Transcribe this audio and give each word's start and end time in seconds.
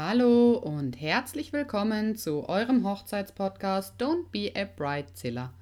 Hallo 0.00 0.52
und 0.52 1.00
herzlich 1.00 1.52
willkommen 1.52 2.14
zu 2.14 2.48
eurem 2.48 2.86
Hochzeitspodcast 2.86 4.00
Don't 4.00 4.26
Be 4.30 4.52
a 4.54 4.64
Bridezilla. 4.64 5.52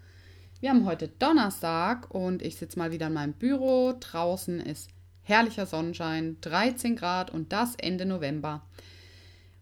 Wir 0.61 0.69
haben 0.69 0.85
heute 0.85 1.09
Donnerstag 1.09 2.15
und 2.15 2.43
ich 2.43 2.57
sitze 2.57 2.79
mal 2.79 2.93
wieder 2.93 3.07
in 3.07 3.15
meinem 3.15 3.33
Büro. 3.33 3.95
Draußen 3.99 4.61
ist 4.61 4.91
herrlicher 5.23 5.65
Sonnenschein, 5.65 6.37
13 6.43 6.97
Grad 6.97 7.31
und 7.31 7.51
das 7.51 7.77
Ende 7.77 8.05
November. 8.05 8.61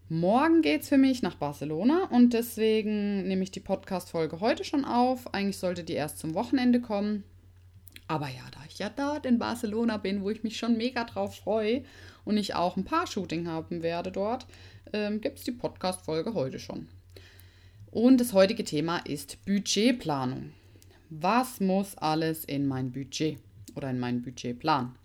Morgen 0.09 0.61
geht 0.61 0.81
es 0.81 0.89
für 0.89 0.97
mich 0.97 1.21
nach 1.21 1.35
Barcelona 1.35 2.09
und 2.09 2.33
deswegen 2.33 3.25
nehme 3.29 3.43
ich 3.43 3.51
die 3.51 3.61
Podcast-Folge 3.61 4.41
heute 4.41 4.65
schon 4.65 4.83
auf. 4.83 5.33
Eigentlich 5.33 5.57
sollte 5.57 5.85
die 5.85 5.93
erst 5.93 6.19
zum 6.19 6.33
Wochenende 6.33 6.81
kommen. 6.81 7.23
Aber 8.07 8.27
ja, 8.27 8.43
da 8.51 8.59
ich 8.67 8.79
ja 8.79 8.89
dort 8.89 9.25
in 9.25 9.39
Barcelona 9.39 9.97
bin, 9.97 10.21
wo 10.21 10.29
ich 10.29 10.43
mich 10.43 10.57
schon 10.57 10.77
mega 10.77 11.03
drauf 11.05 11.37
freue 11.37 11.83
und 12.23 12.37
ich 12.37 12.55
auch 12.55 12.77
ein 12.77 12.85
paar 12.85 13.07
Shooting 13.07 13.47
haben 13.47 13.81
werde 13.81 14.11
dort, 14.11 14.45
ähm, 14.93 15.21
gibt 15.21 15.39
es 15.39 15.43
die 15.43 15.51
Podcast-Folge 15.51 16.33
heute 16.33 16.59
schon. 16.59 16.87
Und 17.91 18.19
das 18.19 18.33
heutige 18.33 18.63
Thema 18.63 18.97
ist 18.97 19.43
Budgetplanung. 19.45 20.51
Was 21.09 21.59
muss 21.59 21.97
alles 21.97 22.43
in 22.43 22.67
mein 22.67 22.91
Budget 22.91 23.39
oder 23.75 23.89
in 23.89 23.99
meinen 23.99 24.21
Budgetplan? 24.21 24.95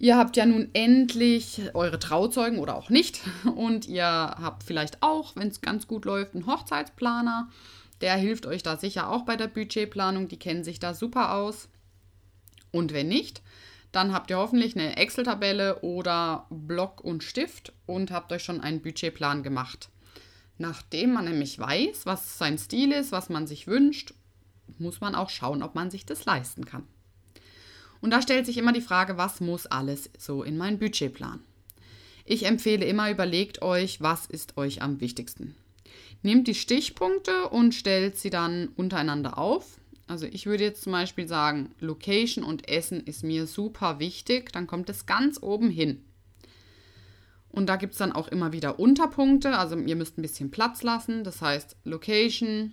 Ihr 0.00 0.16
habt 0.16 0.36
ja 0.36 0.46
nun 0.46 0.68
endlich 0.74 1.60
eure 1.74 1.98
Trauzeugen 1.98 2.60
oder 2.60 2.76
auch 2.76 2.88
nicht. 2.88 3.20
Und 3.44 3.86
ihr 3.86 4.04
habt 4.04 4.62
vielleicht 4.62 5.02
auch, 5.02 5.34
wenn 5.34 5.48
es 5.48 5.60
ganz 5.60 5.88
gut 5.88 6.04
läuft, 6.04 6.34
einen 6.34 6.46
Hochzeitsplaner. 6.46 7.48
Der 8.00 8.14
hilft 8.14 8.46
euch 8.46 8.62
da 8.62 8.76
sicher 8.76 9.10
auch 9.10 9.22
bei 9.22 9.36
der 9.36 9.48
Budgetplanung. 9.48 10.28
Die 10.28 10.38
kennen 10.38 10.62
sich 10.62 10.78
da 10.78 10.94
super 10.94 11.34
aus. 11.34 11.68
Und 12.70 12.92
wenn 12.92 13.08
nicht, 13.08 13.42
dann 13.92 14.12
habt 14.12 14.30
ihr 14.30 14.36
hoffentlich 14.36 14.76
eine 14.76 14.96
Excel-Tabelle 14.96 15.80
oder 15.80 16.46
Block 16.50 17.02
und 17.02 17.24
Stift 17.24 17.72
und 17.86 18.10
habt 18.10 18.32
euch 18.32 18.42
schon 18.42 18.60
einen 18.60 18.82
Budgetplan 18.82 19.42
gemacht. 19.42 19.88
Nachdem 20.58 21.12
man 21.12 21.24
nämlich 21.24 21.58
weiß, 21.58 22.04
was 22.04 22.36
sein 22.36 22.58
Stil 22.58 22.92
ist, 22.92 23.12
was 23.12 23.28
man 23.28 23.46
sich 23.46 23.66
wünscht, 23.66 24.12
muss 24.78 25.00
man 25.00 25.14
auch 25.14 25.30
schauen, 25.30 25.62
ob 25.62 25.74
man 25.74 25.90
sich 25.90 26.04
das 26.04 26.24
leisten 26.24 26.64
kann. 26.64 26.86
Und 28.00 28.10
da 28.10 28.20
stellt 28.22 28.46
sich 28.46 28.58
immer 28.58 28.72
die 28.72 28.80
Frage, 28.80 29.16
was 29.16 29.40
muss 29.40 29.66
alles 29.66 30.10
so 30.18 30.42
in 30.42 30.56
meinen 30.56 30.78
Budgetplan? 30.78 31.40
Ich 32.24 32.44
empfehle 32.44 32.84
immer, 32.84 33.10
überlegt 33.10 33.62
euch, 33.62 34.00
was 34.00 34.26
ist 34.26 34.56
euch 34.58 34.82
am 34.82 35.00
wichtigsten. 35.00 35.56
Nehmt 36.22 36.46
die 36.46 36.54
Stichpunkte 36.54 37.48
und 37.48 37.74
stellt 37.74 38.18
sie 38.18 38.30
dann 38.30 38.68
untereinander 38.76 39.38
auf 39.38 39.78
also 40.08 40.26
ich 40.26 40.46
würde 40.46 40.64
jetzt 40.64 40.82
zum 40.82 40.92
Beispiel 40.92 41.28
sagen, 41.28 41.74
Location 41.80 42.42
und 42.44 42.68
Essen 42.68 43.04
ist 43.04 43.22
mir 43.22 43.46
super 43.46 43.98
wichtig. 43.98 44.52
Dann 44.52 44.66
kommt 44.66 44.88
es 44.90 45.06
ganz 45.06 45.42
oben 45.42 45.70
hin. 45.70 46.02
Und 47.50 47.66
da 47.66 47.76
gibt 47.76 47.92
es 47.92 47.98
dann 47.98 48.12
auch 48.12 48.28
immer 48.28 48.52
wieder 48.52 48.78
Unterpunkte. 48.78 49.58
Also 49.58 49.76
ihr 49.76 49.96
müsst 49.96 50.18
ein 50.18 50.22
bisschen 50.22 50.50
Platz 50.50 50.82
lassen. 50.82 51.24
Das 51.24 51.42
heißt 51.42 51.76
Location. 51.84 52.72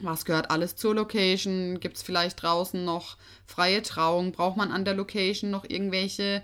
Was 0.00 0.24
gehört 0.24 0.50
alles 0.50 0.76
zur 0.76 0.94
Location? 0.94 1.78
Gibt 1.80 1.96
es 1.96 2.02
vielleicht 2.02 2.42
draußen 2.42 2.84
noch 2.84 3.16
freie 3.46 3.82
Trauung? 3.82 4.32
Braucht 4.32 4.56
man 4.56 4.72
an 4.72 4.84
der 4.84 4.94
Location 4.94 5.50
noch 5.50 5.64
irgendwelche 5.68 6.42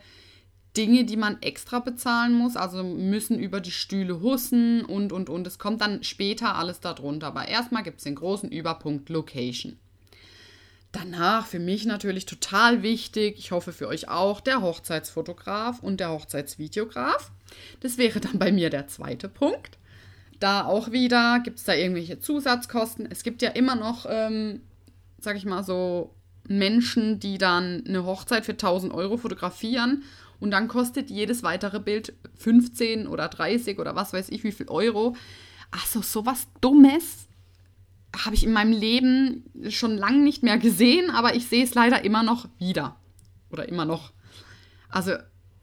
Dinge, 0.76 1.04
die 1.04 1.16
man 1.16 1.42
extra 1.42 1.80
bezahlen 1.80 2.32
muss? 2.32 2.56
Also 2.56 2.84
müssen 2.84 3.38
über 3.38 3.60
die 3.60 3.72
Stühle 3.72 4.20
hussen 4.20 4.84
und, 4.84 5.12
und, 5.12 5.28
und. 5.28 5.46
Es 5.46 5.58
kommt 5.58 5.80
dann 5.80 6.04
später 6.04 6.54
alles 6.54 6.80
darunter. 6.80 7.26
Aber 7.26 7.48
erstmal 7.48 7.82
gibt 7.82 7.98
es 7.98 8.04
den 8.04 8.14
großen 8.14 8.52
Überpunkt 8.52 9.08
Location. 9.08 9.78
Danach 10.92 11.46
für 11.46 11.60
mich 11.60 11.86
natürlich 11.86 12.26
total 12.26 12.82
wichtig, 12.82 13.38
ich 13.38 13.52
hoffe 13.52 13.72
für 13.72 13.86
euch 13.86 14.08
auch, 14.08 14.40
der 14.40 14.60
Hochzeitsfotograf 14.60 15.80
und 15.80 16.00
der 16.00 16.10
Hochzeitsvideograf. 16.10 17.30
Das 17.80 17.96
wäre 17.96 18.18
dann 18.20 18.38
bei 18.38 18.50
mir 18.50 18.70
der 18.70 18.88
zweite 18.88 19.28
Punkt. 19.28 19.78
Da 20.40 20.64
auch 20.64 20.90
wieder, 20.90 21.40
gibt 21.44 21.58
es 21.58 21.64
da 21.64 21.74
irgendwelche 21.74 22.18
Zusatzkosten? 22.18 23.06
Es 23.08 23.22
gibt 23.22 23.42
ja 23.42 23.50
immer 23.50 23.76
noch, 23.76 24.06
ähm, 24.08 24.62
sag 25.20 25.36
ich 25.36 25.44
mal 25.44 25.62
so, 25.62 26.14
Menschen, 26.48 27.20
die 27.20 27.38
dann 27.38 27.84
eine 27.86 28.04
Hochzeit 28.04 28.44
für 28.44 28.52
1000 28.52 28.92
Euro 28.92 29.16
fotografieren 29.16 30.02
und 30.40 30.50
dann 30.50 30.66
kostet 30.66 31.10
jedes 31.10 31.42
weitere 31.42 31.78
Bild 31.78 32.14
15 32.36 33.06
oder 33.06 33.28
30 33.28 33.78
oder 33.78 33.94
was 33.94 34.12
weiß 34.12 34.30
ich 34.30 34.42
wie 34.42 34.52
viel 34.52 34.68
Euro. 34.68 35.14
Also 35.70 36.02
sowas 36.02 36.48
Dummes 36.60 37.28
habe 38.24 38.34
ich 38.34 38.44
in 38.44 38.52
meinem 38.52 38.72
Leben 38.72 39.44
schon 39.68 39.96
lange 39.96 40.22
nicht 40.22 40.42
mehr 40.42 40.58
gesehen, 40.58 41.10
aber 41.10 41.34
ich 41.34 41.46
sehe 41.46 41.64
es 41.64 41.74
leider 41.74 42.04
immer 42.04 42.22
noch 42.22 42.48
wieder. 42.58 42.96
Oder 43.50 43.68
immer 43.68 43.84
noch. 43.84 44.12
Also 44.88 45.12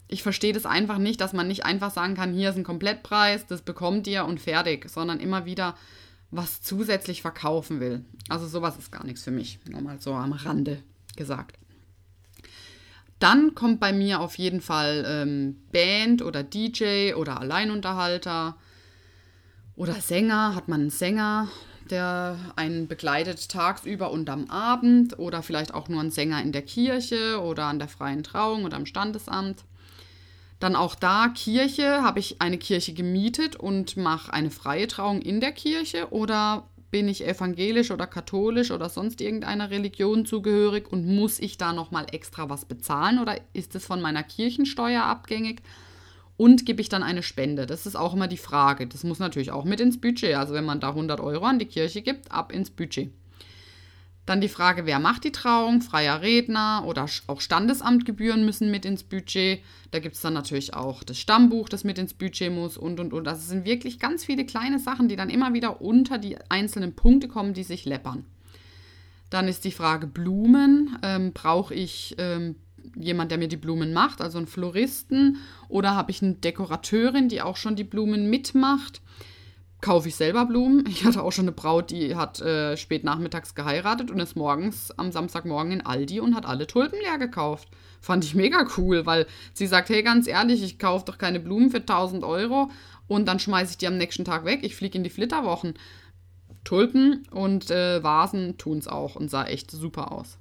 ich 0.08 0.24
verstehe 0.24 0.54
das 0.54 0.66
einfach 0.66 0.98
nicht, 0.98 1.20
dass 1.20 1.34
man 1.34 1.48
nicht 1.48 1.66
einfach 1.66 1.92
sagen 1.92 2.16
kann, 2.16 2.34
hier 2.34 2.50
ist 2.50 2.56
ein 2.56 2.64
Komplettpreis, 2.64 3.46
das 3.46 3.62
bekommt 3.62 4.08
ihr 4.08 4.26
und 4.26 4.40
fertig, 4.40 4.90
sondern 4.90 5.20
immer 5.20 5.46
wieder 5.46 5.76
was 6.32 6.62
zusätzlich 6.62 7.22
verkaufen 7.22 7.80
will. 7.80 8.04
Also 8.30 8.48
sowas 8.48 8.78
ist 8.78 8.92
gar 8.92 9.06
nichts 9.06 9.24
für 9.24 9.32
mich, 9.32 9.60
nur 9.70 9.82
mal 9.82 10.00
so 10.00 10.14
am 10.14 10.34
Rande 10.34 10.84
gesagt. 11.16 11.58
Dann 13.20 13.56
kommt 13.56 13.80
bei 13.80 13.94
mir 13.94 14.20
auf 14.20 14.38
jeden 14.38 14.62
Fall 14.62 15.04
ähm, 15.08 15.58
Band 15.72 16.22
oder 16.22 16.44
DJ 16.44 17.14
oder 17.14 17.40
Alleinunterhalter 17.40 18.58
oder 19.76 19.96
Sänger. 19.96 20.54
Hat 20.54 20.68
man 20.68 20.82
einen 20.82 20.90
Sänger? 20.92 21.48
Der 21.92 22.38
einen 22.56 22.88
begleitet 22.88 23.50
tagsüber 23.50 24.12
und 24.12 24.30
am 24.30 24.50
Abend 24.50 25.18
oder 25.20 25.42
vielleicht 25.42 25.74
auch 25.74 25.90
nur 25.90 26.02
ein 26.02 26.12
Sänger 26.12 26.42
in 26.42 26.52
der 26.52 26.62
Kirche 26.62 27.42
oder 27.42 27.66
an 27.66 27.80
der 27.80 27.88
freien 27.88 28.24
Trauung 28.24 28.66
oder 28.66 28.78
am 28.78 28.86
Standesamt. 28.86 29.64
Dann 30.60 30.76
auch 30.76 30.96
da 30.96 31.28
Kirche, 31.30 32.02
habe 32.02 32.20
ich 32.20 32.42
eine 32.42 32.58
Kirche 32.58 32.94
gemietet 32.94 33.56
und 33.56 33.96
mache 33.96 34.34
eine 34.34 34.50
freie 34.50 34.88
Trauung 34.88 35.22
in 35.22 35.40
der 35.40 35.52
Kirche 35.52 36.12
oder 36.12 36.68
bin 36.90 37.08
ich 37.08 37.28
evangelisch 37.28 37.92
oder 37.92 38.08
katholisch 38.08 38.72
oder 38.72 38.90
sonst 38.90 39.22
irgendeiner 39.22 39.70
Religion 39.70 40.26
zugehörig 40.26 40.92
und 40.92 41.06
muss 41.06 41.40
ich 41.40 41.58
da 41.58 41.74
noch 41.74 41.92
mal 41.92 42.08
extra 42.12 42.50
was 42.50 42.66
bezahlen 42.66 43.20
oder 43.20 43.38
ist 43.54 43.76
es 43.76 43.86
von 43.86 44.02
meiner 44.02 44.24
Kirchensteuer 44.24 45.04
abgängig? 45.04 45.62
Und 46.38 46.66
gebe 46.66 46.82
ich 46.82 46.90
dann 46.90 47.04
eine 47.04 47.24
Spende? 47.24 47.66
Das 47.66 47.86
ist 47.86 47.96
auch 47.96 48.14
immer 48.14 48.28
die 48.28 48.38
Frage. 48.38 48.88
Das 48.88 49.04
muss 49.04 49.20
natürlich 49.20 49.52
auch 49.52 49.66
mit 49.66 49.82
ins 49.82 50.00
Budget. 50.00 50.36
Also 50.36 50.54
wenn 50.54 50.66
man 50.66 50.80
da 50.80 50.90
100 50.90 51.20
Euro 51.20 51.46
an 51.46 51.60
die 51.60 51.66
Kirche 51.66 52.02
gibt, 52.02 52.32
ab 52.32 52.52
ins 52.52 52.70
Budget. 52.70 53.12
Dann 54.28 54.42
die 54.42 54.50
Frage, 54.50 54.86
wer 54.86 55.00
macht 55.00 55.24
die 55.24 55.32
Trauung? 55.32 55.82
Freier 55.82 56.22
Redner 56.22 56.84
oder 56.86 57.08
auch 57.28 57.40
Standesamtgebühren 57.40 58.46
müssen 58.46 58.70
mit 58.70 58.84
ins 58.84 59.04
Budget. 59.04 59.62
Da 59.92 60.00
gibt 60.00 60.16
es 60.16 60.22
dann 60.22 60.34
natürlich 60.34 60.74
auch 60.74 61.02
das 61.04 61.18
Stammbuch, 61.18 61.70
das 61.70 61.86
mit 61.86 61.98
ins 61.98 62.14
Budget 62.14 62.52
muss 62.52 62.78
und, 62.78 63.00
und, 63.00 63.14
und. 63.14 63.24
Das 63.24 63.48
sind 63.48 63.64
wirklich 63.64 64.00
ganz 64.00 64.26
viele 64.26 64.46
kleine 64.46 64.80
Sachen, 64.80 65.08
die 65.08 65.16
dann 65.16 65.30
immer 65.30 65.54
wieder 65.54 65.82
unter 65.82 66.18
die 66.18 66.38
einzelnen 66.50 66.94
Punkte 66.94 67.30
kommen, 67.30 67.54
die 67.54 67.64
sich 67.64 67.86
läppern. 67.86 68.26
Dann 69.30 69.48
ist 69.48 69.64
die 69.64 69.72
Frage 69.72 70.08
Blumen. 70.08 70.98
Ähm, 71.04 71.32
Brauche 71.32 71.74
ich 71.74 72.16
ähm, 72.18 72.58
jemand, 72.96 73.32
der 73.32 73.38
mir 73.38 73.48
die 73.48 73.58
Blumen 73.58 73.94
macht, 73.94 74.22
also 74.22 74.38
einen 74.38 74.48
Floristen, 74.48 75.38
oder 75.70 75.96
habe 75.96 76.12
ich 76.12 76.22
eine 76.22 76.34
Dekorateurin, 76.34 77.30
die 77.30 77.42
auch 77.42 77.58
schon 77.58 77.76
die 77.76 77.84
Blumen 77.84 78.30
mitmacht. 78.30 79.02
Kaufe 79.80 80.08
ich 80.08 80.16
selber 80.16 80.46
Blumen. 80.46 80.86
Ich 80.90 81.06
hatte 81.06 81.22
auch 81.22 81.32
schon 81.32 81.46
eine 81.46 81.52
Braut, 81.52 81.92
die 81.92 82.16
hat 82.16 82.42
äh, 82.42 82.76
spät 82.78 83.04
nachmittags 83.04 83.54
geheiratet 83.54 84.10
und 84.10 84.20
ist 84.20 84.36
morgens 84.36 84.92
am 84.98 85.12
Samstagmorgen 85.12 85.72
in 85.72 85.86
Aldi 85.86 86.20
und 86.20 86.36
hat 86.36 86.46
alle 86.46 86.66
Tulpen 86.66 87.00
leer 87.00 87.20
gekauft. 87.20 87.70
Fand 88.02 88.24
ich 88.24 88.34
mega 88.34 88.66
cool, 88.78 89.06
weil 89.06 89.28
sie 89.54 89.68
sagt, 89.68 89.90
hey, 89.90 90.02
ganz 90.02 90.28
ehrlich, 90.28 90.64
ich 90.64 90.80
kaufe 90.80 91.06
doch 91.06 91.18
keine 91.18 91.40
Blumen 91.40 91.70
für 91.70 91.78
1000 91.78 92.24
Euro 92.24 92.72
und 93.08 93.28
dann 93.28 93.40
schmeiße 93.40 93.72
ich 93.72 93.78
die 93.78 93.88
am 93.88 93.98
nächsten 93.98 94.26
Tag 94.26 94.46
weg. 94.46 94.60
Ich 94.64 94.76
fliege 94.76 94.98
in 94.98 95.04
die 95.04 95.10
Flitterwochen. 95.10 95.76
Tulpen 96.64 97.26
und 97.32 97.72
äh, 97.72 98.04
Vasen 98.04 98.58
tun 98.58 98.80
es 98.80 98.88
auch 98.88 99.16
und 99.16 99.30
sah 99.30 99.46
echt 99.46 99.72
super 99.72 100.12
aus. 100.12 100.38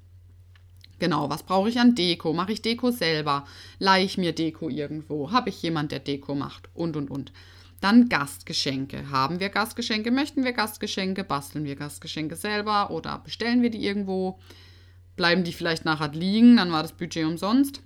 Genau, 0.99 1.29
was 1.29 1.43
brauche 1.43 1.69
ich 1.69 1.79
an 1.79 1.95
Deko? 1.95 2.33
Mache 2.33 2.53
ich 2.53 2.61
Deko 2.61 2.91
selber? 2.91 3.45
Leihe 3.77 4.05
ich 4.05 4.17
mir 4.17 4.33
Deko 4.33 4.69
irgendwo? 4.69 5.31
Habe 5.31 5.49
ich 5.49 5.61
jemand, 5.61 5.91
der 5.91 5.99
Deko 5.99 6.33
macht? 6.33 6.69
Und, 6.73 6.97
und, 6.97 7.11
und. 7.11 7.31
Dann 7.79 8.09
Gastgeschenke. 8.09 9.11
Haben 9.11 9.39
wir 9.39 9.49
Gastgeschenke? 9.49 10.09
Möchten 10.09 10.43
wir 10.43 10.53
Gastgeschenke? 10.53 11.23
Basteln 11.23 11.65
wir 11.65 11.75
Gastgeschenke 11.75 12.35
selber 12.35 12.89
oder 12.89 13.19
bestellen 13.19 13.61
wir 13.61 13.69
die 13.69 13.85
irgendwo? 13.85 14.39
Bleiben 15.15 15.43
die 15.43 15.53
vielleicht 15.53 15.85
nachher 15.85 16.09
liegen? 16.09 16.57
Dann 16.57 16.71
war 16.71 16.81
das 16.81 16.93
Budget 16.93 17.25
umsonst. 17.25 17.81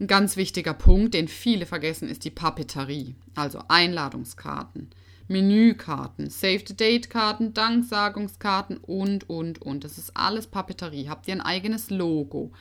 Ein 0.00 0.06
ganz 0.06 0.36
wichtiger 0.36 0.74
Punkt, 0.74 1.14
den 1.14 1.28
viele 1.28 1.66
vergessen, 1.66 2.08
ist 2.08 2.24
die 2.24 2.30
Papeterie, 2.30 3.14
also 3.34 3.62
Einladungskarten. 3.68 4.90
Menükarten, 5.28 6.30
Save-the-Date-Karten, 6.30 7.52
Danksagungskarten 7.54 8.76
und, 8.76 9.28
und, 9.28 9.60
und. 9.62 9.84
Das 9.84 9.98
ist 9.98 10.16
alles 10.16 10.46
Papeterie. 10.46 11.08
Habt 11.08 11.26
ihr 11.28 11.34
ein 11.34 11.40
eigenes 11.40 11.90
Logo? 11.90 12.52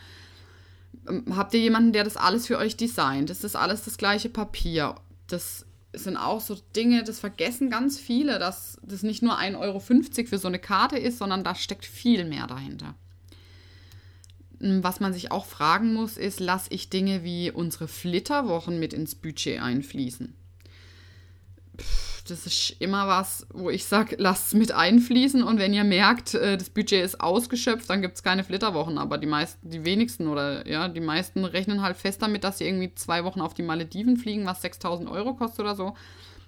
Ähm, 1.08 1.26
habt 1.36 1.54
ihr 1.54 1.60
jemanden, 1.60 1.94
der 1.94 2.04
das 2.04 2.18
alles 2.18 2.48
für 2.48 2.58
euch 2.58 2.76
designt? 2.76 3.30
Das 3.30 3.44
ist 3.44 3.56
alles 3.56 3.84
das 3.84 3.98
gleiche 3.98 4.30
Papier. 4.30 4.96
Das 5.28 5.66
sind 5.94 6.18
auch 6.18 6.42
so 6.42 6.58
Dinge, 6.76 7.04
das 7.04 7.20
vergessen 7.20 7.70
ganz 7.70 8.00
viele, 8.00 8.40
dass 8.40 8.78
das 8.84 9.04
nicht 9.04 9.24
nur 9.24 9.40
1,50 9.40 9.58
Euro 9.60 9.80
für 9.80 10.38
so 10.38 10.48
eine 10.48 10.60
Karte 10.60 10.98
ist, 10.98 11.20
sondern 11.20 11.44
da 11.44 11.56
steckt 11.56 11.86
viel 11.86 12.26
mehr 12.26 12.48
dahinter. 12.48 12.96
Hm, 14.60 14.84
was 14.84 15.00
man 15.00 15.14
sich 15.14 15.32
auch 15.32 15.46
fragen 15.46 15.94
muss, 15.94 16.18
ist, 16.18 16.40
lasse 16.40 16.70
ich 16.72 16.90
Dinge 16.90 17.24
wie 17.24 17.52
unsere 17.52 17.88
Flitterwochen 17.88 18.80
mit 18.80 18.94
ins 18.94 19.16
Budget 19.16 19.62
einfließen? 19.62 20.36
Das 22.26 22.48
ist 22.48 22.76
immer 22.80 23.08
was, 23.08 23.46
wo 23.54 23.70
ich 23.70 23.86
sage, 23.86 24.16
lasst 24.18 24.48
es 24.48 24.54
mit 24.56 24.72
einfließen 24.72 25.44
und 25.44 25.60
wenn 25.60 25.74
ihr 25.74 25.84
merkt, 25.84 26.34
äh, 26.34 26.58
das 26.58 26.72
Budget 26.72 27.06
ist 27.06 27.22
ausgeschöpft, 27.22 27.90
dann 27.90 28.02
gibt 28.02 28.16
es 28.16 28.24
keine 28.24 28.44
Flitterwochen. 28.44 28.98
Aber 28.98 29.18
die 29.20 29.28
meisten, 29.28 29.70
die 29.70 29.86
wenigsten 29.86 30.28
oder 30.28 30.68
ja, 30.68 30.88
die 30.88 31.02
meisten 31.02 31.46
rechnen 31.46 31.84
halt 31.84 31.98
fest 31.98 32.22
damit, 32.22 32.44
dass 32.44 32.58
sie 32.58 32.66
irgendwie 32.66 32.94
zwei 32.96 33.24
Wochen 33.24 33.42
auf 33.42 33.54
die 33.54 33.62
Malediven 33.62 34.18
fliegen, 34.18 34.46
was 34.46 34.62
6000 34.64 35.10
Euro 35.10 35.36
kostet 35.36 35.62
oder 35.62 35.76
so. 35.76 35.94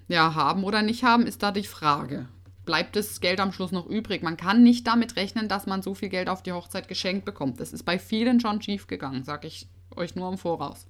Ja, 0.07 0.33
haben 0.33 0.63
oder 0.63 0.81
nicht 0.81 1.03
haben, 1.03 1.27
ist 1.27 1.43
da 1.43 1.51
die 1.51 1.63
Frage. 1.63 2.27
Bleibt 2.65 2.95
das 2.95 3.21
Geld 3.21 3.39
am 3.39 3.51
Schluss 3.51 3.71
noch 3.71 3.85
übrig? 3.85 4.23
Man 4.23 4.35
kann 4.35 4.63
nicht 4.63 4.87
damit 4.87 5.15
rechnen, 5.15 5.47
dass 5.47 5.67
man 5.67 5.83
so 5.83 5.93
viel 5.93 6.09
Geld 6.09 6.27
auf 6.27 6.41
die 6.41 6.53
Hochzeit 6.53 6.87
geschenkt 6.87 7.23
bekommt. 7.23 7.59
Das 7.59 7.71
ist 7.71 7.83
bei 7.83 7.99
vielen 7.99 8.39
schon 8.39 8.61
schief 8.61 8.87
gegangen, 8.87 9.23
sage 9.23 9.47
ich 9.47 9.67
euch 9.95 10.15
nur 10.15 10.29
im 10.29 10.37
Voraus. 10.37 10.87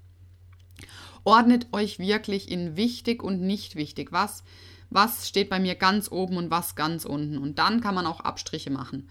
Ordnet 1.24 1.68
euch 1.74 2.00
wirklich 2.00 2.50
in 2.50 2.78
wichtig 2.78 3.22
und 3.22 3.42
nicht 3.42 3.75
wichtig. 3.75 4.12
Was 4.12 4.44
was 4.89 5.28
steht 5.28 5.50
bei 5.50 5.60
mir 5.60 5.75
ganz 5.75 6.12
oben 6.12 6.38
und 6.38 6.51
was 6.51 6.75
ganz 6.75 7.06
unten. 7.06 7.38
Und 7.38 7.60
dann 7.60 7.81
kann 7.81 7.95
man 7.95 8.06
auch 8.06 8.22
Abstriche 8.22 8.69
machen. 8.69 9.10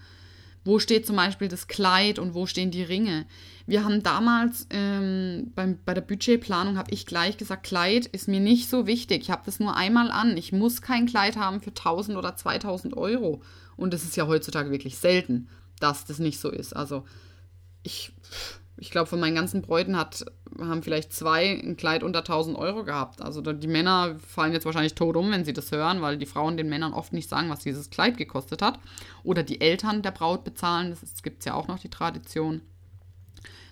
Wo 0.67 0.79
steht 0.79 1.07
zum 1.07 1.15
Beispiel 1.15 1.47
das 1.47 1.67
Kleid 1.67 2.19
und 2.19 2.33
wo 2.33 2.45
stehen 2.45 2.71
die 2.71 2.83
Ringe? 2.83 3.25
Wir 3.67 3.85
haben 3.85 4.03
damals 4.03 4.67
ähm, 4.69 5.51
beim, 5.55 5.79
bei 5.85 5.93
der 5.93 6.01
Budgetplanung, 6.01 6.77
habe 6.77 6.91
ich 6.91 7.05
gleich 7.05 7.37
gesagt, 7.37 7.63
Kleid 7.63 8.05
ist 8.07 8.27
mir 8.27 8.41
nicht 8.41 8.69
so 8.69 8.85
wichtig. 8.85 9.21
Ich 9.21 9.31
habe 9.31 9.43
das 9.45 9.61
nur 9.61 9.77
einmal 9.77 10.11
an. 10.11 10.35
Ich 10.35 10.51
muss 10.51 10.81
kein 10.81 11.05
Kleid 11.05 11.37
haben 11.37 11.61
für 11.61 11.69
1000 11.69 12.17
oder 12.17 12.35
2000 12.35 12.97
Euro. 12.97 13.41
Und 13.77 13.93
es 13.93 14.03
ist 14.03 14.17
ja 14.17 14.27
heutzutage 14.27 14.69
wirklich 14.69 14.97
selten, 14.97 15.47
dass 15.79 16.03
das 16.03 16.19
nicht 16.19 16.39
so 16.39 16.49
ist. 16.49 16.75
Also 16.75 17.05
ich 17.83 18.11
ich 18.77 18.91
glaube, 18.91 19.07
von 19.07 19.19
meinen 19.19 19.35
ganzen 19.35 19.61
Bräuten 19.61 19.97
hat, 19.97 20.23
haben 20.59 20.83
vielleicht 20.83 21.11
zwei 21.11 21.59
ein 21.59 21.77
Kleid 21.77 22.03
unter 22.03 22.19
1000 22.19 22.57
Euro 22.57 22.83
gehabt. 22.83 23.21
Also 23.21 23.41
die 23.41 23.67
Männer 23.67 24.15
fallen 24.19 24.53
jetzt 24.53 24.65
wahrscheinlich 24.65 24.95
tot 24.95 25.17
um, 25.17 25.31
wenn 25.31 25.45
sie 25.45 25.53
das 25.53 25.71
hören, 25.71 26.01
weil 26.01 26.17
die 26.17 26.27
Frauen 26.27 26.57
den 26.57 26.69
Männern 26.69 26.93
oft 26.93 27.11
nicht 27.11 27.27
sagen, 27.27 27.49
was 27.49 27.59
dieses 27.59 27.89
Kleid 27.89 28.17
gekostet 28.17 28.61
hat. 28.61 28.79
Oder 29.23 29.43
die 29.43 29.61
Eltern 29.61 30.03
der 30.03 30.11
Braut 30.11 30.43
bezahlen, 30.43 30.91
das 30.91 31.23
gibt 31.23 31.39
es 31.39 31.45
ja 31.45 31.55
auch 31.55 31.67
noch 31.67 31.79
die 31.79 31.89
Tradition. 31.89 32.61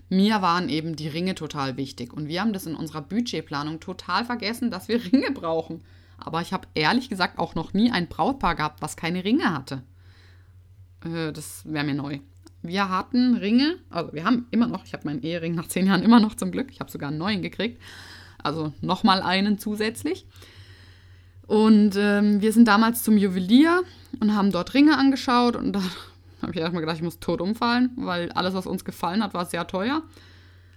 Mir 0.08 0.42
waren 0.42 0.68
eben 0.68 0.96
die 0.96 1.08
Ringe 1.08 1.34
total 1.34 1.76
wichtig 1.76 2.12
und 2.12 2.28
wir 2.28 2.40
haben 2.40 2.52
das 2.52 2.66
in 2.66 2.76
unserer 2.76 3.02
Budgetplanung 3.02 3.80
total 3.80 4.24
vergessen, 4.24 4.70
dass 4.70 4.88
wir 4.88 5.00
Ringe 5.12 5.30
brauchen. 5.30 5.82
Aber 6.18 6.40
ich 6.40 6.52
habe 6.52 6.66
ehrlich 6.74 7.08
gesagt 7.08 7.38
auch 7.38 7.54
noch 7.54 7.74
nie 7.74 7.90
ein 7.92 8.08
Brautpaar 8.08 8.56
gehabt, 8.56 8.82
was 8.82 8.96
keine 8.96 9.22
Ringe 9.22 9.52
hatte. 9.52 9.82
Äh, 11.04 11.32
das 11.32 11.62
wäre 11.64 11.84
mir 11.84 11.94
neu 11.94 12.20
wir 12.66 12.88
hatten 12.88 13.36
Ringe, 13.36 13.76
also 13.90 14.12
wir 14.12 14.24
haben 14.24 14.46
immer 14.50 14.66
noch, 14.66 14.84
ich 14.84 14.92
habe 14.92 15.04
meinen 15.06 15.22
Ehering 15.22 15.54
nach 15.54 15.68
zehn 15.68 15.86
Jahren 15.86 16.02
immer 16.02 16.20
noch 16.20 16.34
zum 16.34 16.50
Glück, 16.50 16.68
ich 16.70 16.80
habe 16.80 16.90
sogar 16.90 17.08
einen 17.08 17.18
neuen 17.18 17.42
gekriegt, 17.42 17.80
also 18.42 18.72
nochmal 18.80 19.22
einen 19.22 19.58
zusätzlich. 19.58 20.26
Und 21.46 21.94
ähm, 21.96 22.40
wir 22.40 22.52
sind 22.52 22.66
damals 22.66 23.04
zum 23.04 23.16
Juwelier 23.16 23.82
und 24.20 24.34
haben 24.34 24.50
dort 24.50 24.74
Ringe 24.74 24.98
angeschaut 24.98 25.56
und 25.56 25.72
da 25.72 25.80
habe 26.42 26.52
ich 26.52 26.58
erstmal 26.58 26.82
gedacht, 26.82 26.96
ich 26.96 27.02
muss 27.02 27.20
tot 27.20 27.40
umfallen, 27.40 27.90
weil 27.96 28.30
alles, 28.32 28.54
was 28.54 28.66
uns 28.66 28.84
gefallen 28.84 29.22
hat, 29.22 29.34
war 29.34 29.46
sehr 29.46 29.66
teuer. 29.66 30.02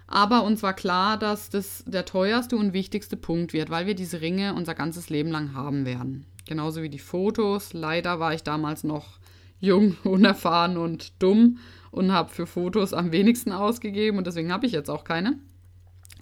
Aber 0.07 0.43
uns 0.43 0.63
war 0.63 0.73
klar, 0.73 1.17
dass 1.17 1.51
das 1.51 1.83
der 1.85 2.03
teuerste 2.05 2.57
und 2.57 2.73
wichtigste 2.73 3.15
Punkt 3.15 3.53
wird, 3.53 3.69
weil 3.69 3.85
wir 3.85 3.93
diese 3.93 4.21
Ringe 4.21 4.55
unser 4.55 4.73
ganzes 4.73 5.11
Leben 5.11 5.29
lang 5.29 5.53
haben 5.53 5.85
werden. 5.85 6.25
Genauso 6.47 6.81
wie 6.81 6.89
die 6.89 6.97
Fotos. 6.97 7.73
Leider 7.73 8.19
war 8.19 8.33
ich 8.33 8.41
damals 8.41 8.83
noch 8.83 9.19
jung, 9.59 9.97
unerfahren 10.03 10.77
und 10.77 11.13
dumm 11.21 11.59
und 11.91 12.11
habe 12.11 12.29
für 12.29 12.47
Fotos 12.47 12.93
am 12.93 13.11
wenigsten 13.11 13.51
ausgegeben 13.51 14.17
und 14.17 14.27
deswegen 14.27 14.51
habe 14.51 14.65
ich 14.65 14.71
jetzt 14.71 14.89
auch 14.89 15.03
keine. 15.03 15.39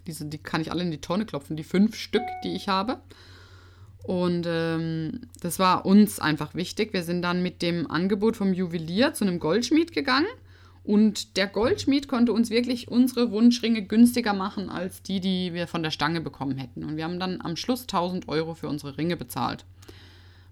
Diese, 0.06 0.26
die 0.26 0.38
kann 0.38 0.62
ich 0.62 0.72
alle 0.72 0.84
in 0.84 0.92
die 0.92 1.02
Tonne 1.02 1.26
klopfen, 1.26 1.58
die 1.58 1.64
fünf 1.64 1.96
Stück, 1.96 2.24
die 2.44 2.56
ich 2.56 2.70
habe. 2.70 3.00
Und 4.04 4.46
ähm, 4.48 5.28
das 5.42 5.60
war 5.60 5.86
uns 5.86 6.20
einfach 6.20 6.56
wichtig. 6.56 6.94
Wir 6.94 7.04
sind 7.04 7.22
dann 7.22 7.44
mit 7.44 7.62
dem 7.62 7.92
Angebot 7.92 8.38
vom 8.38 8.54
Juwelier 8.54 9.14
zu 9.14 9.26
einem 9.26 9.38
Goldschmied 9.38 9.92
gegangen. 9.92 10.28
Und 10.86 11.36
der 11.36 11.48
Goldschmied 11.48 12.08
konnte 12.08 12.32
uns 12.32 12.50
wirklich 12.50 12.88
unsere 12.88 13.32
Wunschringe 13.32 13.82
günstiger 13.82 14.32
machen 14.32 14.70
als 14.70 15.04
die, 15.04 15.20
die 15.20 15.54
wir 15.54 15.68
von 15.68 15.84
der 15.84 15.92
Stange 15.92 16.22
bekommen 16.22 16.58
hätten. 16.58 16.86
Und 16.86 16.96
wir 16.96 17.04
haben 17.04 17.20
dann 17.20 17.42
am 17.42 17.58
Schluss 17.58 17.82
1000 17.82 18.30
Euro 18.30 18.54
für 18.56 18.70
unsere 18.70 18.98
Ringe 18.98 19.18
bezahlt 19.18 19.66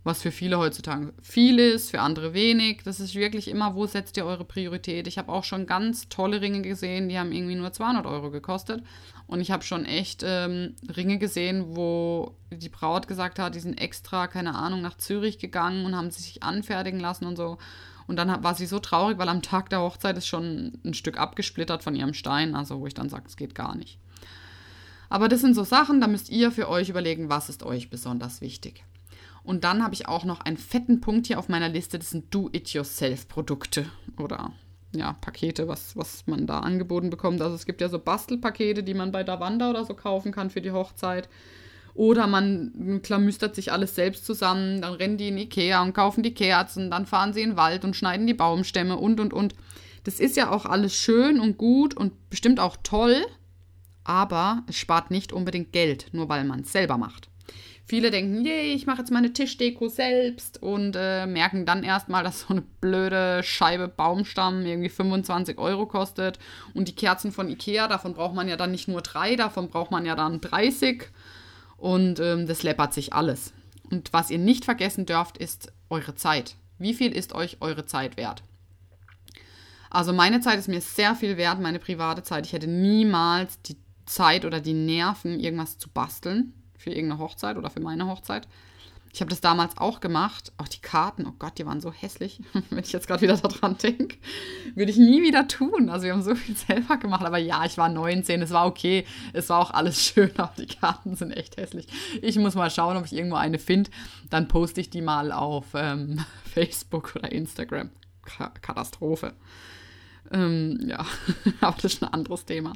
was 0.06 0.22
für 0.22 0.32
viele 0.32 0.60
heutzutage 0.60 1.14
viel 1.24 1.58
ist, 1.58 1.90
für 1.90 2.00
andere 2.00 2.36
wenig. 2.36 2.84
Das 2.86 3.00
ist 3.00 3.16
wirklich 3.16 3.48
immer, 3.48 3.74
wo 3.74 3.88
setzt 3.88 4.16
ihr 4.18 4.26
eure 4.26 4.46
Priorität? 4.46 5.08
Ich 5.08 5.18
habe 5.18 5.32
auch 5.32 5.44
schon 5.44 5.66
ganz 5.66 6.10
tolle 6.10 6.42
Ringe 6.42 6.62
gesehen, 6.62 7.10
die 7.10 7.18
haben 7.18 7.32
irgendwie 7.32 7.56
nur 7.56 7.74
200 7.74 8.06
Euro 8.06 8.30
gekostet. 8.30 8.84
Und 9.26 9.42
ich 9.42 9.50
habe 9.50 9.64
schon 9.64 9.84
echt 9.84 10.22
ähm, 10.24 10.76
Ringe 10.96 11.18
gesehen, 11.18 11.76
wo 11.76 12.36
die 12.52 12.70
Braut 12.70 13.08
gesagt 13.08 13.40
hat, 13.40 13.56
die 13.56 13.60
sind 13.60 13.82
extra, 13.82 14.28
keine 14.28 14.54
Ahnung, 14.54 14.84
nach 14.84 14.96
Zürich 14.96 15.40
gegangen 15.40 15.86
und 15.86 15.96
haben 15.96 16.12
sich 16.12 16.44
anfertigen 16.44 17.00
lassen 17.00 17.26
und 17.26 17.36
so. 17.36 17.58
Und 18.06 18.18
dann 18.18 18.44
war 18.44 18.54
sie 18.54 18.68
so 18.68 18.78
traurig, 18.78 19.18
weil 19.18 19.30
am 19.30 19.42
Tag 19.42 19.72
der 19.72 19.82
Hochzeit 19.82 20.16
ist 20.20 20.28
schon 20.28 20.74
ein 20.86 20.94
Stück 20.94 21.18
abgesplittert 21.18 21.82
von 21.82 21.96
ihrem 21.96 22.14
Stein, 22.14 22.56
also 22.56 22.80
wo 22.80 22.86
ich 22.86 22.94
dann 22.94 23.10
sage, 23.10 23.26
es 23.26 23.38
geht 23.38 23.56
gar 23.56 23.76
nicht. 23.76 23.98
Aber 25.10 25.30
das 25.30 25.42
sind 25.42 25.56
so 25.56 25.64
Sachen, 25.64 26.00
da 26.00 26.06
müsst 26.06 26.30
ihr 26.30 26.52
für 26.52 26.70
euch 26.70 26.90
überlegen, 26.90 27.30
was 27.30 27.50
ist 27.50 27.64
euch 27.64 27.90
besonders 27.90 28.42
wichtig. 28.42 28.84
Und 29.46 29.64
dann 29.64 29.84
habe 29.84 29.94
ich 29.94 30.08
auch 30.08 30.26
noch 30.26 30.42
einen 30.42 30.58
fetten 30.58 31.02
Punkt 31.02 31.28
hier 31.28 31.38
auf 31.38 31.50
meiner 31.50 31.70
Liste, 31.70 32.00
das 32.00 32.10
sind 32.10 32.34
Do-it-yourself-Produkte 32.34 33.86
oder 34.18 34.52
ja, 34.96 35.14
Pakete, 35.22 35.68
was, 35.68 35.96
was 35.96 36.26
man 36.26 36.48
da 36.48 36.62
angeboten 36.62 37.10
bekommt. 37.10 37.42
Also 37.42 37.56
es 37.56 37.66
gibt 37.66 37.82
ja 37.82 37.90
so 37.90 38.00
Bastelpakete, 38.00 38.82
die 38.82 38.94
man 38.94 39.12
bei 39.12 39.24
Davanda 39.24 39.70
oder 39.70 39.86
so 39.86 39.94
kaufen 39.94 40.32
kann 40.32 40.50
für 40.50 40.62
die 40.62 40.72
Hochzeit. 40.72 41.30
Oder 41.94 42.28
man 42.28 43.02
klamüstert 43.04 43.56
sich 43.56 43.72
alles 43.72 43.96
selbst 43.96 44.26
zusammen, 44.26 44.82
dann 44.82 44.94
rennen 44.94 45.18
die 45.18 45.30
in 45.30 45.38
Ikea 45.38 45.82
und 45.82 45.94
kaufen 45.94 46.24
die 46.24 46.34
Kerzen, 46.34 46.92
dann 46.92 47.06
fahren 47.06 47.32
sie 47.32 47.42
in 47.42 47.52
den 47.52 47.58
Wald 47.58 47.86
und 47.86 47.96
schneiden 47.96 48.28
die 48.28 48.34
Baumstämme 48.34 48.98
und 48.98 49.20
und 49.20 49.32
und. 49.32 49.56
Das 50.04 50.20
ist 50.20 50.36
ja 50.36 50.52
auch 50.52 50.66
alles 50.66 50.94
schön 50.94 51.40
und 51.40 51.58
gut 51.58 51.96
und 51.96 52.30
bestimmt 52.30 52.60
auch 52.60 52.76
toll, 52.84 53.26
aber 54.04 54.64
es 54.68 54.76
spart 54.76 55.10
nicht 55.10 55.32
unbedingt 55.32 55.72
Geld, 55.72 56.08
nur 56.12 56.28
weil 56.28 56.44
man 56.44 56.62
es 56.62 56.72
selber 56.72 56.98
macht. 56.98 57.30
Viele 57.88 58.10
denken, 58.10 58.44
yay, 58.44 58.74
ich 58.74 58.88
mache 58.88 59.00
jetzt 59.00 59.12
meine 59.12 59.32
Tischdeko 59.32 59.90
selbst 59.90 60.62
und 60.62 60.96
äh, 60.98 61.28
merken 61.28 61.68
dann 61.68 61.84
erstmal, 61.84 62.24
dass 62.24 62.42
so 62.42 62.48
eine 62.50 62.64
blöde 62.64 63.44
Scheibe 63.44 63.88
Baumstamm 63.88 64.66
irgendwie 64.66 64.90
25 64.90 65.60
Euro 65.60 65.86
kostet. 65.86 66.40
Und 66.74 66.88
die 66.88 66.96
Kerzen 66.96 67.32
von 67.32 67.48
Ikea, 67.48 67.88
davon 67.88 68.16
braucht 68.16 68.34
man 68.34 68.48
ja 68.48 68.58
dann 68.58 68.72
nicht 68.72 68.88
nur 68.88 69.04
drei, 69.04 69.36
davon 69.36 69.70
braucht 69.70 69.92
man 69.92 70.04
ja 70.04 70.16
dann 70.16 70.42
30. 70.42 71.12
Und 71.78 72.20
ähm, 72.20 72.48
das 72.48 72.64
läppert 72.64 72.92
sich 72.92 73.14
alles. 73.14 73.54
Und 73.92 74.12
was 74.12 74.32
ihr 74.32 74.40
nicht 74.40 74.66
vergessen 74.66 75.06
dürft, 75.06 75.38
ist 75.38 75.72
eure 75.92 76.16
Zeit. 76.16 76.56
Wie 76.80 76.96
viel 76.96 77.12
ist 77.12 77.36
euch 77.36 77.58
eure 77.62 77.86
Zeit 77.86 78.18
wert? 78.18 78.42
Also 79.92 80.12
meine 80.12 80.42
Zeit 80.42 80.58
ist 80.58 80.70
mir 80.70 80.82
sehr 80.82 81.14
viel 81.14 81.38
wert, 81.38 81.62
meine 81.62 81.78
private 81.78 82.24
Zeit. 82.24 82.48
Ich 82.48 82.54
hätte 82.54 82.68
niemals 82.68 83.62
die 83.62 83.78
Zeit 84.08 84.44
oder 84.44 84.60
die 84.60 84.74
Nerven, 84.74 85.40
irgendwas 85.40 85.78
zu 85.78 85.88
basteln 85.88 86.54
für 86.86 86.92
irgendeine 86.92 87.20
Hochzeit 87.20 87.58
oder 87.58 87.72
für 87.72 87.80
meine 87.80 88.06
Hochzeit. 88.06 88.48
Ich 89.12 89.22
habe 89.22 89.30
das 89.30 89.42
damals 89.42 89.78
auch 89.78 90.02
gemacht. 90.02 90.52
Auch 90.58 90.68
die 90.68 90.82
Karten, 90.82 91.26
oh 91.26 91.34
Gott, 91.40 91.58
die 91.58 91.66
waren 91.66 91.82
so 91.82 91.92
hässlich, 91.92 92.42
wenn 92.70 92.84
ich 92.84 92.92
jetzt 92.92 93.08
gerade 93.08 93.22
wieder 93.22 93.36
daran 93.38 93.76
denke. 93.78 94.18
Würde 94.76 94.92
ich 94.92 94.98
nie 94.98 95.24
wieder 95.24 95.48
tun. 95.48 95.90
Also 95.90 96.06
wir 96.06 96.14
haben 96.14 96.22
so 96.22 96.36
viel 96.36 96.56
selber 96.56 96.98
gemacht. 96.98 97.26
Aber 97.26 97.40
ja, 97.40 97.66
ich 97.66 97.78
war 97.80 97.90
19, 97.90 98.44
es 98.44 98.52
war 98.52 98.68
okay. 98.68 99.04
Es 99.34 99.50
war 99.50 99.60
auch 99.60 99.72
alles 99.72 100.06
schön, 100.06 100.32
aber 100.38 100.54
die 100.60 100.68
Karten 100.68 101.16
sind 101.16 101.32
echt 101.32 101.58
hässlich. 101.58 101.88
Ich 102.22 102.38
muss 102.38 102.54
mal 102.54 102.70
schauen, 102.70 102.98
ob 102.98 103.06
ich 103.06 103.14
irgendwo 103.14 103.38
eine 103.38 103.58
finde. 103.58 103.90
Dann 104.30 104.48
poste 104.48 104.80
ich 104.80 104.92
die 104.92 105.02
mal 105.02 105.32
auf 105.32 105.66
ähm, 105.74 106.24
Facebook 106.54 107.16
oder 107.16 107.32
Instagram. 107.32 107.90
Katastrophe. 108.62 109.34
Ähm, 110.32 110.78
ja, 110.88 111.06
aber 111.62 111.78
das 111.82 111.94
ist 111.94 112.04
ein 112.04 112.14
anderes 112.14 112.46
Thema. 112.46 112.74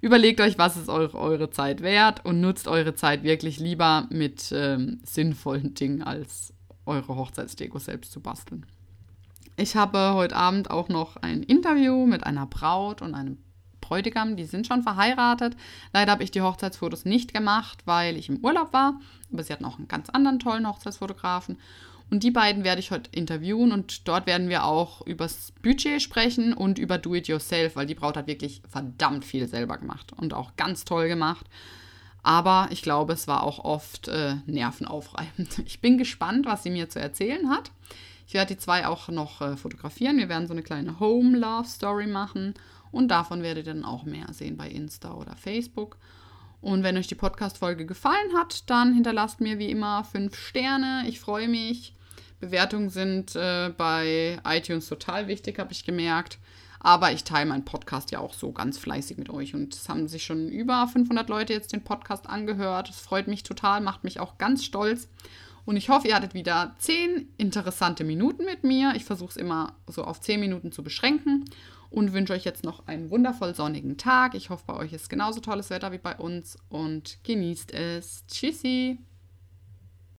Überlegt 0.00 0.40
euch, 0.40 0.58
was 0.58 0.76
ist 0.76 0.88
eure, 0.88 1.18
eure 1.18 1.50
Zeit 1.50 1.82
wert 1.82 2.24
und 2.24 2.40
nutzt 2.40 2.68
eure 2.68 2.94
Zeit 2.94 3.22
wirklich 3.24 3.58
lieber 3.58 4.06
mit 4.10 4.52
ähm, 4.52 5.00
sinnvollen 5.04 5.74
Dingen, 5.74 6.02
als 6.02 6.54
eure 6.86 7.16
Hochzeitsdeko 7.16 7.78
selbst 7.78 8.12
zu 8.12 8.20
basteln. 8.20 8.64
Ich 9.56 9.74
habe 9.74 10.14
heute 10.14 10.36
Abend 10.36 10.70
auch 10.70 10.88
noch 10.88 11.16
ein 11.16 11.42
Interview 11.42 12.06
mit 12.06 12.24
einer 12.24 12.46
Braut 12.46 13.02
und 13.02 13.14
einem 13.14 13.38
Bräutigam, 13.80 14.36
die 14.36 14.44
sind 14.44 14.66
schon 14.66 14.82
verheiratet. 14.82 15.56
Leider 15.92 16.12
habe 16.12 16.22
ich 16.22 16.30
die 16.30 16.42
Hochzeitsfotos 16.42 17.04
nicht 17.04 17.32
gemacht, 17.32 17.78
weil 17.84 18.16
ich 18.16 18.28
im 18.28 18.44
Urlaub 18.44 18.72
war. 18.72 19.00
Aber 19.32 19.42
sie 19.42 19.52
hatten 19.52 19.64
auch 19.64 19.78
einen 19.78 19.88
ganz 19.88 20.10
anderen 20.10 20.38
tollen 20.38 20.68
Hochzeitsfotografen. 20.68 21.58
Und 22.10 22.22
die 22.22 22.30
beiden 22.30 22.64
werde 22.64 22.80
ich 22.80 22.90
heute 22.90 23.10
interviewen 23.12 23.70
und 23.70 24.08
dort 24.08 24.26
werden 24.26 24.48
wir 24.48 24.64
auch 24.64 25.06
übers 25.06 25.52
Budget 25.62 26.00
sprechen 26.00 26.54
und 26.54 26.78
über 26.78 26.96
Do-It-Yourself, 26.96 27.76
weil 27.76 27.86
die 27.86 27.94
Braut 27.94 28.16
hat 28.16 28.26
wirklich 28.26 28.62
verdammt 28.68 29.26
viel 29.26 29.46
selber 29.46 29.76
gemacht 29.76 30.14
und 30.16 30.32
auch 30.32 30.56
ganz 30.56 30.86
toll 30.86 31.08
gemacht. 31.08 31.46
Aber 32.22 32.68
ich 32.70 32.82
glaube, 32.82 33.12
es 33.12 33.28
war 33.28 33.42
auch 33.42 33.64
oft 33.64 34.08
äh, 34.08 34.36
nervenaufreibend. 34.46 35.58
Ich 35.66 35.80
bin 35.80 35.98
gespannt, 35.98 36.46
was 36.46 36.62
sie 36.62 36.70
mir 36.70 36.88
zu 36.88 36.98
erzählen 36.98 37.50
hat. 37.50 37.70
Ich 38.26 38.34
werde 38.34 38.54
die 38.54 38.60
zwei 38.60 38.86
auch 38.86 39.08
noch 39.08 39.40
äh, 39.40 39.56
fotografieren. 39.56 40.18
Wir 40.18 40.28
werden 40.28 40.46
so 40.46 40.52
eine 40.52 40.62
kleine 40.62 41.00
Home 41.00 41.36
Love 41.36 41.68
Story 41.68 42.06
machen 42.06 42.54
und 42.90 43.08
davon 43.08 43.42
werdet 43.42 43.66
ihr 43.66 43.74
dann 43.74 43.84
auch 43.84 44.04
mehr 44.04 44.26
sehen 44.32 44.56
bei 44.56 44.68
Insta 44.68 45.12
oder 45.12 45.36
Facebook. 45.36 45.98
Und 46.60 46.82
wenn 46.82 46.96
euch 46.96 47.06
die 47.06 47.14
Podcast-Folge 47.14 47.86
gefallen 47.86 48.34
hat, 48.36 48.68
dann 48.68 48.94
hinterlasst 48.94 49.40
mir 49.40 49.58
wie 49.58 49.70
immer 49.70 50.04
fünf 50.04 50.36
Sterne. 50.36 51.04
Ich 51.06 51.20
freue 51.20 51.48
mich. 51.48 51.94
Bewertungen 52.40 52.90
sind 52.90 53.34
äh, 53.36 53.70
bei 53.76 54.38
iTunes 54.44 54.88
total 54.88 55.28
wichtig, 55.28 55.58
habe 55.58 55.72
ich 55.72 55.84
gemerkt. 55.84 56.38
Aber 56.80 57.10
ich 57.10 57.24
teile 57.24 57.46
meinen 57.46 57.64
Podcast 57.64 58.12
ja 58.12 58.20
auch 58.20 58.34
so 58.34 58.52
ganz 58.52 58.78
fleißig 58.78 59.18
mit 59.18 59.30
euch. 59.30 59.54
Und 59.54 59.74
es 59.74 59.88
haben 59.88 60.06
sich 60.06 60.24
schon 60.24 60.48
über 60.48 60.86
500 60.86 61.28
Leute 61.28 61.52
jetzt 61.52 61.72
den 61.72 61.82
Podcast 61.82 62.28
angehört. 62.28 62.88
Das 62.88 63.00
freut 63.00 63.26
mich 63.26 63.42
total, 63.42 63.80
macht 63.80 64.04
mich 64.04 64.20
auch 64.20 64.38
ganz 64.38 64.64
stolz. 64.64 65.08
Und 65.64 65.76
ich 65.76 65.90
hoffe, 65.90 66.08
ihr 66.08 66.14
hattet 66.14 66.34
wieder 66.34 66.74
10 66.78 67.28
interessante 67.36 68.04
Minuten 68.04 68.44
mit 68.44 68.64
mir. 68.64 68.92
Ich 68.94 69.04
versuche 69.04 69.30
es 69.30 69.36
immer 69.36 69.74
so 69.86 70.04
auf 70.04 70.20
10 70.20 70.40
Minuten 70.40 70.72
zu 70.72 70.82
beschränken 70.82 71.44
und 71.90 72.12
wünsche 72.12 72.32
euch 72.32 72.44
jetzt 72.44 72.64
noch 72.64 72.86
einen 72.86 73.10
wundervoll 73.10 73.54
sonnigen 73.54 73.98
Tag. 73.98 74.34
Ich 74.34 74.50
hoffe, 74.50 74.64
bei 74.66 74.74
euch 74.74 74.92
ist 74.92 75.10
genauso 75.10 75.40
tolles 75.40 75.70
Wetter 75.70 75.92
wie 75.92 75.98
bei 75.98 76.16
uns 76.16 76.56
und 76.68 77.18
genießt 77.24 77.74
es. 77.74 78.24
Tschüssi! 78.28 78.98